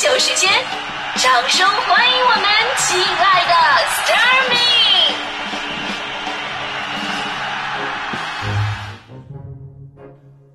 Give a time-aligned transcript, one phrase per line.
[0.00, 0.50] 秀时间，
[1.16, 2.42] 掌声欢迎我们
[2.78, 3.52] 亲爱的
[3.84, 4.56] s t a r m y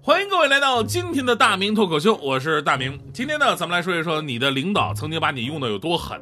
[0.02, 3.00] 欢迎各位来到今天的大明脱口秀，我是大明。
[3.14, 6.20] 今天呢，咱们来说一说你的领导曾经把你用的有多狠。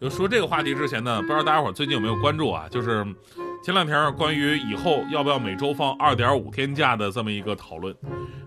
[0.00, 2.64] 就说这个话题之前呢，不知道大家伙最近有没有关注啊？
[2.68, 3.06] 就是
[3.64, 7.96] 前两天关于以后要不要每周放二点五天假的这么一个讨论。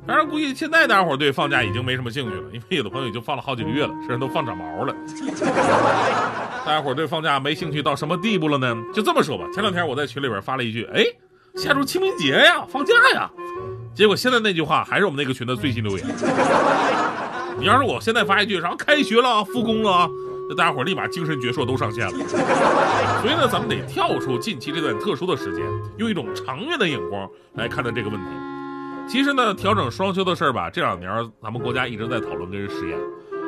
[0.05, 4.93] 当然，估计现在大家伙对放假已经没什么兴趣了，因为有的朋友已经放了好几个月了，甚至都放长毛了。
[6.63, 8.77] 大家伙对放假没兴趣到什么地步了呢？
[8.93, 11.03] 就这么说吧，前两天我在群里边发了一句：“哎，
[11.55, 13.27] 下周清明节呀，放假呀。”
[13.95, 16.07] 结果现在那句话还是我们那个群的最新留言。
[17.57, 20.07] 你要是我现在发一句然后开学了、复工了，
[20.49, 22.11] 那大家伙立马精神矍铄都上线了。
[23.21, 25.63] 所以呢，咱们得跳出近期这段特殊的时间，
[25.97, 28.29] 用一种长远的眼光来看待这个问题。
[29.07, 31.09] 其实呢，调整双休的事儿吧，这两年
[31.41, 32.97] 咱们国家一直在讨论跟实验。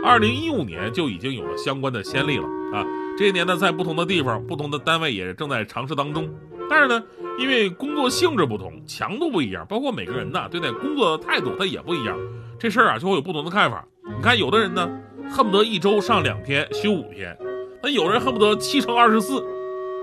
[0.04, 2.86] 二零一五年就已经有了相关的先例了啊。
[3.18, 6.30] 这些年呢，在不同的地方、不同的单位也正在尝试当中。
[6.70, 7.04] 但是呢，
[7.38, 12.18] 因为工作性质不同，强度不一样，包括每个人呢对待工作的态度它也不一样，
[12.58, 13.86] 这事儿啊就会有不同的看法。
[14.06, 14.90] 你看，有的人呢
[15.32, 17.38] 恨不得一周上两天休五天，
[17.82, 19.44] 那有人恨不得七乘二十四。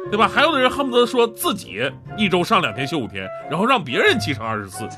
[0.09, 0.29] 对吧？
[0.29, 1.83] 还有的人恨不得说自己
[2.17, 4.89] 一周上两天休五天，然后让别人七乘二十四。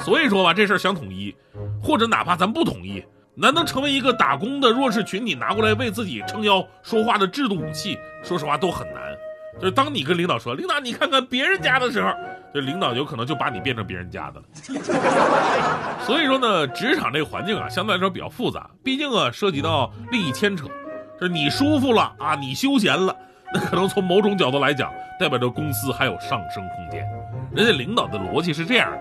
[0.00, 1.32] 所以说吧，这事儿想统一，
[1.80, 3.00] 或者哪怕咱不统一，
[3.36, 9.16] 难能成为一个打工的弱势群体拿过来为自己撑腰说话的制度武器，说实话都很难。
[9.58, 12.12] 就是当你跟领导说“领导，你看看别人家的时候”，
[12.52, 14.46] 这领导有可能就把你变成别人家的了。
[16.04, 20.66] 所以说呢，职场这个环境啊，相对来说比较复杂，毕竟啊涉及到利益牵扯，
[21.20, 23.14] 就是你舒服了啊，你休闲了。
[23.54, 27.06] 那可能从某种角度来讲，代表着公司还有上升空间。
[27.54, 28.98] 人家领导的逻辑是这样的：，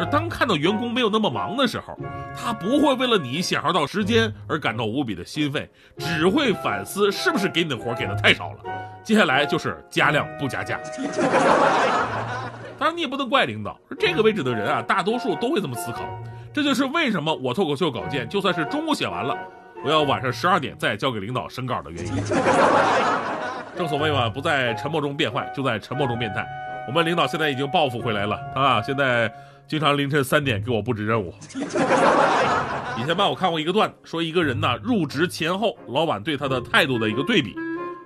[0.00, 1.94] 就是当看到员工没有那么忙的时候，
[2.34, 8.60] 他不会为了你享受到时间而感到无比的心肺，只会反思是不是给你的活给的太少了。
[9.04, 10.80] 接下来就是加量不加价。
[12.78, 16.00] 当然，你也不能怪领导，这个位置的人啊，大多数都会这么思考。
[16.50, 19.36] 这就是为什么我脱口秀稿件就算是中午写完了，
[19.84, 22.12] 我要晚上十二点再交给领导审稿的原因。
[23.76, 26.46] 正所谓嘛，不在沉默中变坏，就在沉默中变态。
[26.88, 28.80] 我们领导现在已经报复回来了啊！
[28.80, 29.30] 现在
[29.70, 31.32] 经常凌晨三点给我布置任务。
[32.98, 37.54] 以前吧，我看过一个段子，说一个人呢入职前后，老板对他的态度的一个对比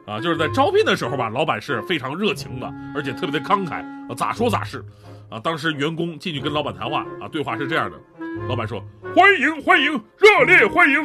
[0.07, 3.77] 啊，就是在招聘的时候吧，老板是非常热情的，而且特别的慷慨
[4.11, 4.85] 啊，咋说咋是
[5.31, 5.41] 啊。
[5.41, 7.97] 当时员工进去跟老板谈话啊，对话是这样的：
[8.47, 8.85] 老板说
[9.17, 10.97] 欢迎欢迎，热烈欢迎。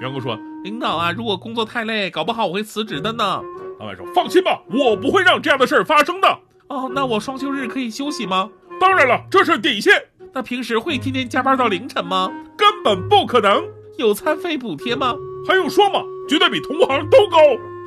[0.00, 3.40] 员工说领导啊，如果工作太累，搞不好我会辞职的呢。
[3.78, 8.50] 老板说：“放心吧，我不会让这样的事儿发生的。”哦，那我双休日可以休息吗？
[8.80, 10.02] 当然了，这是底线。
[10.32, 12.30] 那平时会天天加班到凌晨吗？
[12.56, 13.64] 根本不可能。
[13.96, 15.14] 有餐费补贴吗？
[15.46, 16.00] 还用说吗？
[16.28, 17.38] 绝对比同行都高。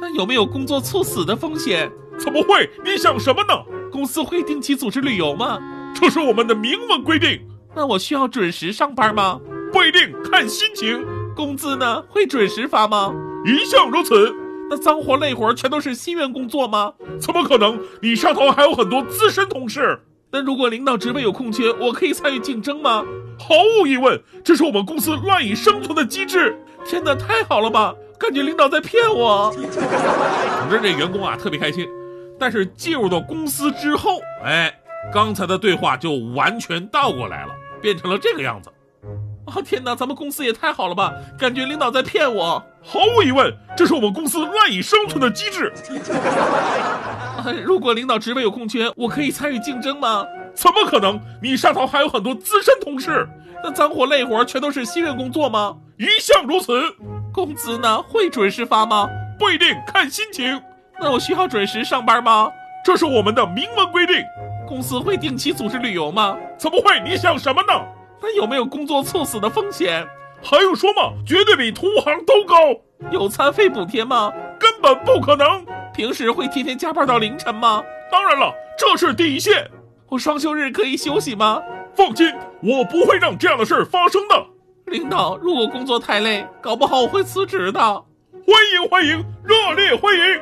[0.01, 1.89] 那有没有工作猝死的风险？
[2.17, 2.69] 怎么会？
[2.83, 3.53] 你想什么呢？
[3.91, 5.59] 公司会定期组织旅游吗？
[5.95, 7.39] 这是我们的明文规定。
[7.73, 9.39] 那我需要准时上班吗？
[9.71, 11.05] 不一定，看心情。
[11.33, 12.01] 工资呢？
[12.09, 13.13] 会准时发吗？
[13.45, 14.35] 一向如此。
[14.69, 16.93] 那脏活累活全都是新员工做吗？
[17.19, 17.79] 怎么可能？
[18.01, 20.01] 你上头还有很多资深同事。
[20.31, 23.03] 那如果领导职位有空缺，我可以参与竞争吗？
[23.37, 26.57] 毫无疑问，这是我们公司赖以生存的机制。
[26.85, 27.93] 天哪，太好了吧？
[28.17, 29.51] 感觉领导在骗我。
[29.51, 29.63] 总
[30.69, 31.87] 之，这员工啊特别开心。
[32.39, 34.73] 但是进入到公司之后，哎，
[35.13, 38.71] 刚才的对话就完全倒过来了，变成了这个样子。
[39.45, 41.13] 啊天哪，咱们公司也太好了吧！
[41.37, 42.63] 感觉领导在骗我。
[42.83, 45.71] 毫无疑问，这是我们公司赖以生存的机制。
[47.63, 50.25] 如果领导职位有空缺，我可以参与竞争吗？
[50.53, 51.19] 怎么可能？
[51.41, 53.27] 你上头还有很多资深同事。
[53.63, 55.77] 那脏活累活全都是新人工作吗？
[55.97, 56.73] 一向如此。
[57.31, 58.01] 工资呢？
[58.01, 59.07] 会准时发吗？
[59.39, 60.59] 不一定，看心情。
[60.99, 62.51] 那我需要准时上班吗？
[62.83, 64.17] 这是我们的明文规定。
[64.67, 66.35] 公司会定期组织旅游吗？
[66.57, 66.99] 怎么会？
[67.01, 67.73] 你想什么呢？
[68.21, 70.05] 那有没有工作猝死的风险？
[70.43, 71.13] 还用说吗？
[71.25, 72.55] 绝对比同行都高。
[73.11, 74.31] 有餐费补贴吗？
[74.59, 75.65] 根本不可能。
[75.93, 77.83] 平时会天天加班到凌晨吗？
[78.11, 79.69] 当然了，这是底线。
[80.09, 81.61] 我双休日可以休息吗？
[81.95, 84.45] 放心，我不会让这样的事儿发生的。
[84.85, 87.79] 领导，如果工作太累，搞不好我会辞职的。
[87.79, 90.41] 欢迎欢迎，热烈欢迎。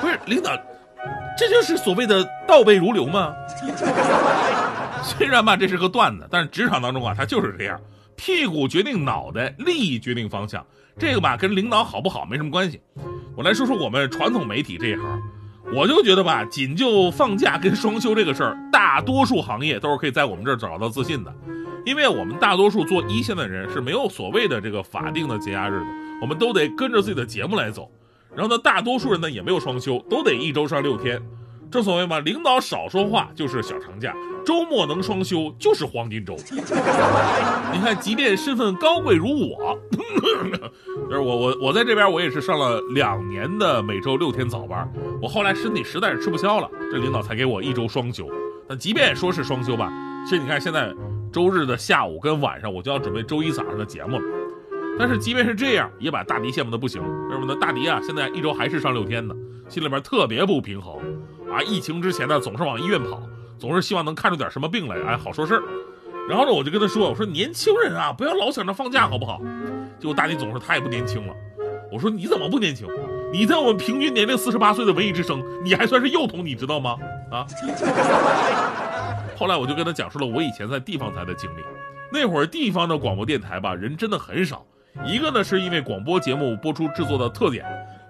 [0.00, 0.52] 不是领导，
[1.36, 3.32] 这就是所谓的倒背如流吗？
[5.02, 7.80] 虽然吧，这是个段子，但是职场当中啊，它就是这样，
[8.16, 10.64] 屁股决定脑袋，利益决定方向。
[10.98, 12.80] 这个吧，跟领导好不好没什么关系。
[13.36, 15.20] 我来说说我们传统媒体这一行，
[15.74, 21.34] 我就觉得吧，仅就放假跟双休这个事儿，大多数行业都是可以在我们这儿找到自信的。
[21.84, 25.86] 因为我们大多数做一线的人是没有所谓的这个法定的节假日的，
[26.22, 27.90] 我们都得跟着自己的节目来走。
[28.34, 31.20] 然后呢，大多数人呢也没有双休，都得一周上六天。
[31.70, 34.14] 正所谓嘛，领导少说话就是小长假，
[34.44, 36.36] 周末能双休就是黄金周。
[37.72, 39.76] 你看，即便身份高贵如我，
[41.08, 44.88] 就是我我我在这边我也是上了两年的每周六天早班，
[45.20, 48.28] 我后来身体实在是吃不消了，这领导才给我一周双休。
[48.68, 49.92] 但即便说是双休吧，
[50.24, 50.94] 其实你看现在
[51.32, 54.22] 周日的下午跟晚上，我就要准备周一早上的节目了。
[54.96, 57.02] 但是即便是这样，也把大迪羡慕的不行。
[57.02, 57.58] 为什么呢？
[57.60, 59.34] 大迪啊，现在一周还是上六天呢，
[59.68, 60.96] 心里边特别不平衡。
[61.54, 63.22] 啊，疫情之前呢，总是往医院跑，
[63.58, 65.62] 总是希望能看出点什么病来，哎，好说事儿。
[66.28, 69.40] 然后呢，我就跟他说，我说年轻人啊，不要老想着放假，好不好？
[70.00, 71.34] 结果大迪总说他也不年轻了。
[71.92, 72.88] 我说你怎么不年轻？
[73.32, 76.96] 你在我们平均年龄四十八岁的文艺之声，你还算是幼童，你知道吗？
[77.30, 77.46] 啊。
[79.36, 81.60] 后来我就跟他讲述了我以前在地方台的经历。
[82.12, 84.64] 那会儿地方的广播电台吧，人真的很少。
[85.04, 87.64] 一个呢，是因为广播节目播出制作的特点；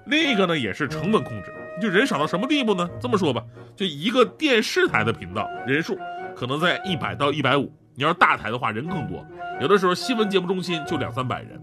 [0.06, 1.52] 另一个呢，也是成本控制。
[1.84, 2.88] 就人少到什么地步呢？
[2.98, 3.44] 这么说吧，
[3.76, 5.98] 就一个电视台的频道人数
[6.34, 9.24] 可能在一百到一百五，你要是大台的话人更多，
[9.60, 11.62] 有的时候新闻节目中心就两三百人，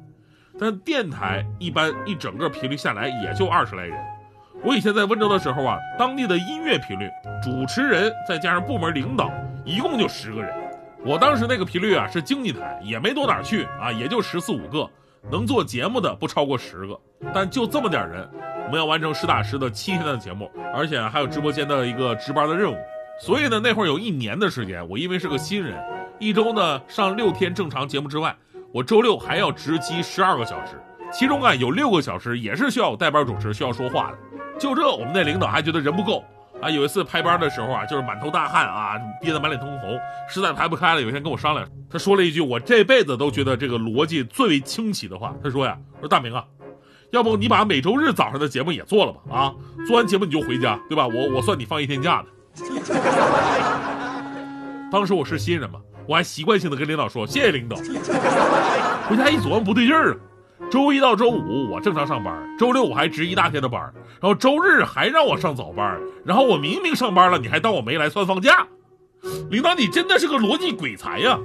[0.59, 3.97] 但电台一般一整个频率下来也就二十来人。
[4.63, 7.09] 我以前在温州的时候啊，当地的音乐频率，
[7.41, 9.31] 主持人再加上部门领导，
[9.65, 10.53] 一共就十个人。
[11.03, 14.87] 我当时那个频率啊是经济台，也没多哪去啊，也就十四五个，
[15.31, 16.99] 能做节目的不超过十个，
[17.33, 18.29] 但就这么点人。
[18.71, 22.77] 我们要完成实打实的七天的节目，而且还有直播间的一个值班的任务，
[23.19, 25.77] 所以呢，那会儿有一年的时间，我因为是个新人，
[26.19, 28.33] 一周呢上六天正常节目之外，
[28.73, 30.81] 我周六还要值机十二个小时，
[31.11, 34.17] 其中啊有六个小时也是需要我代班主持，需要说话的。
[34.57, 36.23] 就这，我们那领导还觉得人不够
[36.61, 36.69] 啊。
[36.69, 41.01] 有一次排班的时候啊，就是满头大汗啊，憋得满脸通红，实在排不开了。
[41.01, 46.45] 有一天跟我商量，他说了一句我这辈子都觉得这个逻辑最为清奇的话，他说呀，说大明啊。
[47.11, 49.19] 要不你把每周日早上的节目也做了吧？
[49.29, 49.53] 啊，
[49.85, 51.07] 做完节目你就回家，对吧？
[51.07, 52.27] 我我算你放一天假的。
[54.91, 57.75] 当时我是新人嘛，我还习惯性的跟领导说谢谢领导。
[59.07, 60.17] 回家一琢磨不对劲儿啊，
[60.69, 63.81] 周一到周五我正常上班，周六我还值一大天的班，
[64.21, 68.67] 然后周日还让我上早班，然后我明明上班了，你还当我没来算放假。
[69.49, 71.37] 领导，你真的是个逻辑鬼才呀！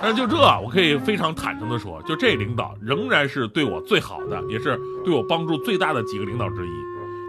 [0.00, 6.70] 但是就这，我可以非常坦诚的说，就这领导仍然是对我最好的，也是对我帮助最大的几个领导之一。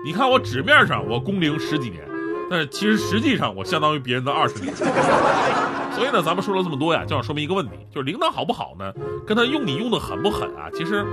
[0.06, 2.08] 你看我纸面上我工龄十几年，
[2.50, 4.76] 但是其实实际上我相当于别人的二十年。
[4.76, 8.94] 所以呢，咱们说了这么多呀，就要说明一个问题，就是领导好不好呢，
[9.26, 11.06] 跟他用你用的狠不狠啊，其实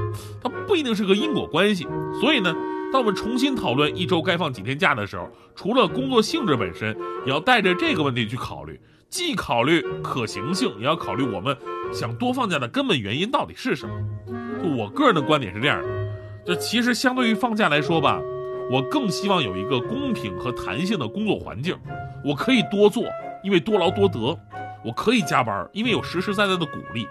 [0.42, 1.86] 他不一定是个因果关系。
[2.20, 2.54] 所以呢。
[2.92, 11.56] 当我们重新讨论一周该放几天假的时候，除了工作性质本身，也要带着这个问题去考虑，既考虑可行性，也要考虑我们
[11.92, 13.94] 想多放假的根本原因到底是什么。
[14.60, 15.88] 就我个人的观点是这样的，
[16.44, 18.20] 就其实相对于放假来说吧，
[18.70, 21.76] 我更希望有一个公平和弹性的工作环境，
[22.24, 23.04] 我可以多做，
[23.44, 24.36] 因为多劳多得；
[24.84, 27.04] 我可以加班，因为有实实在在的鼓励；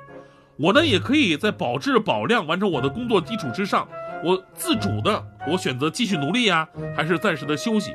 [0.58, 3.88] 我呢也可以在保质保量完成我的工作基础之上。
[4.24, 7.94] 我自主的，我选择继续努力呀，还是暂时的休息？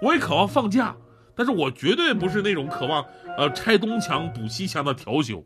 [0.00, 0.94] 我也渴望放假，
[1.36, 3.04] 但是我绝对不是那种渴望
[3.36, 5.42] 呃拆东墙补西墙的调休。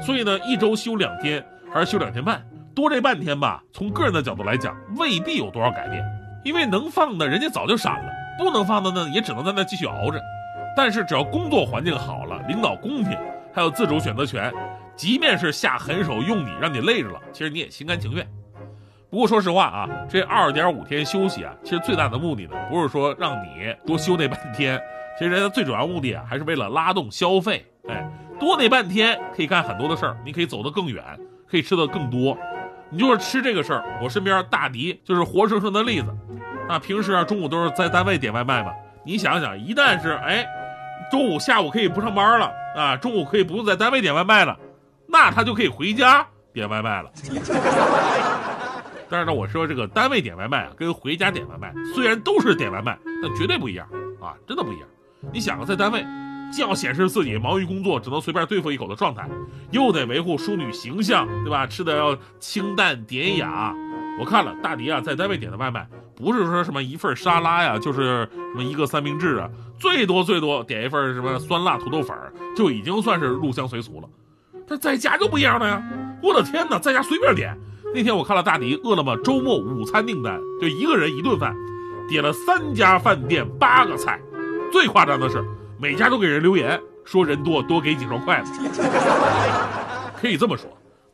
[0.00, 6.04] 所以呢，一周休两天还是休两天半，多这半天吧，从个人的角度来讲，未必有多少改变，
[6.44, 10.20] 因为能放的人家早就闪了，不能放的呢，也只能在那继续熬着。
[10.76, 13.16] 但是只要工作环境好了，领导公平，
[13.52, 14.52] 还有自主选择权，
[14.94, 18.26] 即便是下狠手用你，让你累着了，其实你也心甘情愿。
[19.12, 24.80] 不过说实话啊，这二点五天休息啊，其实最大的目的呢，不是说让你多休那半天，
[25.18, 27.62] 其实人家最主要目的啊，还是为了拉动消费。
[27.90, 31.04] 哎，多那半天可以干很多的事儿，你可以走得更远，
[31.46, 32.38] 可以吃的更多。
[32.88, 36.06] 你就是吃这个事儿，我身边大迪就是活生生的例子。
[36.66, 38.72] 那，平时啊中午都是在单位点外卖嘛，
[39.04, 40.46] 你想想，一旦是哎，
[41.10, 44.58] 中午下午可以不上班了啊，中午可以不用在单位点外卖了，
[45.06, 47.10] 那他就可以回家点外卖了。
[49.12, 53.86] 但是呢，我说这个单位点外卖啊，跟回家点外卖虽然都是点外卖，但绝对不一样
[54.18, 54.88] 啊，真的不一样。
[55.30, 56.02] 你想啊，在单位
[56.50, 59.28] 既要显示自己忙于工作，只能随便对付一口的状态，
[59.70, 61.66] 又得维护淑女形象，对吧？
[61.66, 63.74] 吃的要清淡典雅。
[64.18, 72.16] 我看了大迪啊，在单位点的外卖，不是说什么一份沙拉呀，就是什么一个三明治啊，最多最多点一份什么酸辣土豆粉，
[72.56, 74.08] 就已经算是入乡随俗了。
[74.66, 75.82] 但在家就不一样了呀！
[76.22, 77.54] 我的天哪，在家随便点。
[77.94, 81.54] 那天我看了大迪饿了么周末午餐订单，就一个人一顿饭，
[82.08, 84.18] 点了三家饭店八个菜，
[84.72, 85.44] 最夸张的是
[85.78, 88.52] 每家都给人留言说人多多给几双筷子。
[90.18, 90.66] 可以这么说，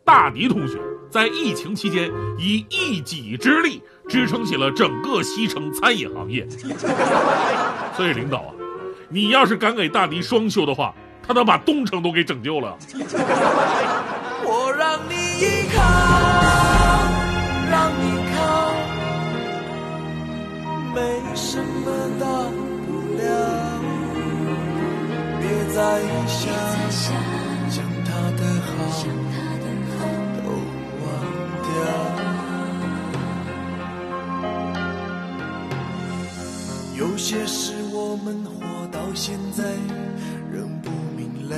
[0.04, 0.78] 大迪同学
[1.10, 6.46] 在疫情期间以一己之力支撑起了整个西城餐饮行业。
[7.96, 8.54] 所以领导啊，
[9.08, 10.94] 你要是敢给大迪双休的话，
[11.26, 12.78] 他能把东城都给拯救了。
[14.46, 15.82] 我让你依靠，
[20.94, 20.98] 没
[21.34, 21.86] 什么
[22.18, 22.24] 大
[22.86, 23.22] 不了。
[25.40, 25.42] 别
[25.74, 25.78] 再
[26.26, 26.42] 想，
[27.70, 28.68] 将他的好
[30.36, 30.42] 都
[31.04, 31.06] 忘
[31.62, 31.68] 掉。
[36.96, 38.50] 有些事我们活
[38.90, 39.62] 到现在
[40.52, 41.54] 仍不明了。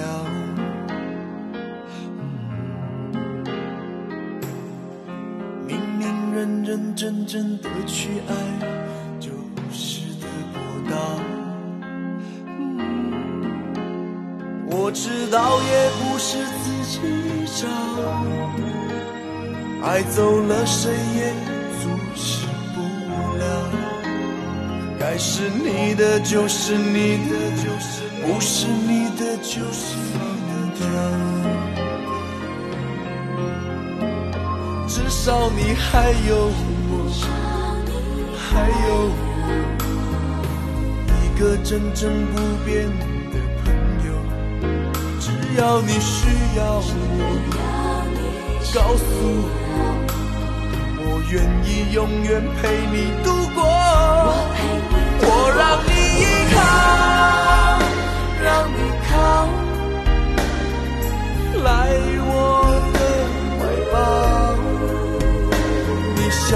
[5.66, 6.02] 明明
[6.34, 8.34] 认认真真的去爱，
[14.90, 16.98] 我知道也不是自己
[17.62, 17.64] 找，
[19.86, 21.32] 爱走了谁也
[21.80, 22.44] 阻止
[22.74, 22.82] 不
[23.38, 23.44] 了。
[24.98, 27.36] 该是你的就是你的，
[28.26, 29.94] 不是你的就是
[30.26, 30.30] 你
[30.80, 30.82] 的。
[34.88, 36.50] 至少你还有
[36.90, 36.92] 我，
[38.36, 39.08] 还有我
[41.22, 43.06] 一个真正不变的。
[45.60, 46.26] 要你需
[46.56, 46.82] 要我，
[48.72, 49.04] 告诉
[49.44, 49.78] 我，
[50.96, 51.34] 我愿
[51.66, 53.60] 意永远陪你度过。
[55.22, 55.26] 我
[55.58, 56.24] 让你依
[56.54, 56.58] 靠，
[58.42, 58.78] 让你
[59.10, 59.12] 靠，
[61.62, 61.68] 来
[62.24, 62.32] 我
[62.94, 62.98] 的
[63.58, 63.60] 怀
[63.92, 63.94] 抱。
[66.16, 66.48] 你想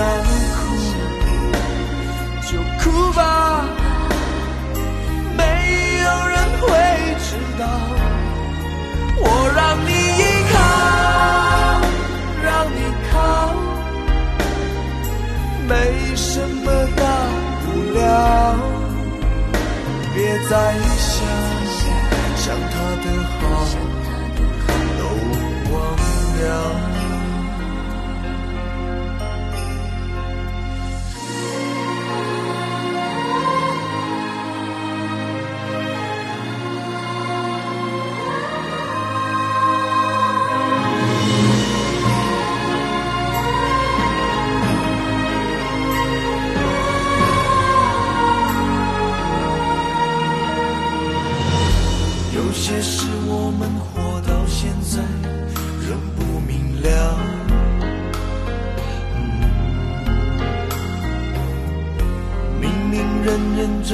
[20.49, 20.94] 在。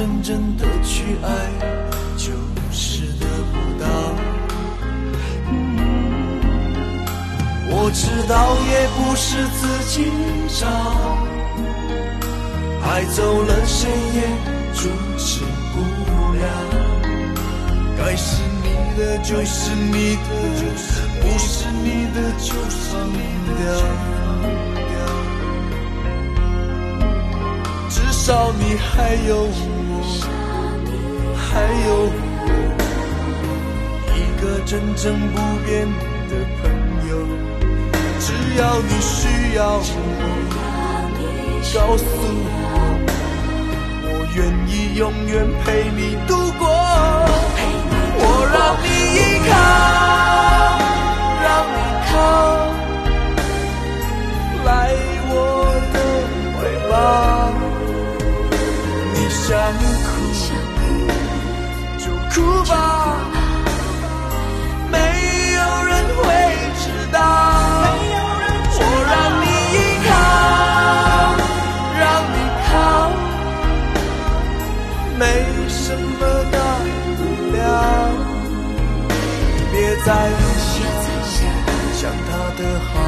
[0.01, 1.29] 真真的去爱，
[2.17, 2.33] 就
[2.71, 3.85] 是得不到。
[7.69, 8.33] 我知道
[8.65, 9.93] 也不是自己
[10.59, 10.65] 找，
[12.83, 14.19] 爱走了谁也
[14.73, 14.89] 阻
[15.19, 15.75] 止不
[16.33, 16.43] 了。
[17.95, 18.65] 该是你
[18.97, 20.29] 的就是你的，
[21.21, 22.49] 不是你的就
[22.89, 22.89] 放
[23.55, 23.61] 掉。
[27.87, 29.70] 至少你还有我，
[31.53, 31.89] 还有
[32.45, 32.49] 我，
[34.15, 35.69] 一个真正不变
[36.29, 36.63] 的朋
[37.09, 37.11] 友。
[38.21, 38.25] 只
[38.57, 39.85] 要你需要我，
[41.73, 42.03] 告诉
[42.47, 42.49] 我，
[44.03, 45.33] 我愿意永远
[45.65, 46.63] 陪你度过。
[48.23, 48.85] 我让你
[49.17, 49.51] 依靠，
[62.33, 62.73] 哭吧，
[64.89, 64.97] 没
[65.53, 66.23] 有人会
[66.79, 67.17] 知道。
[68.73, 68.79] 我
[69.11, 70.09] 让你依靠，
[71.99, 72.35] 让你
[72.67, 72.71] 靠，
[75.19, 75.21] 没
[75.67, 76.19] 什么
[76.51, 76.55] 大
[77.17, 77.19] 不
[77.55, 77.59] 了。
[79.71, 80.07] 别再
[80.57, 80.73] 想，
[81.93, 82.59] 想他的
[82.93, 83.00] 好。